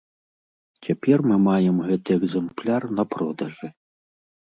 [0.85, 3.67] Цяпер мы маем гэты экзэмпляр на продажы.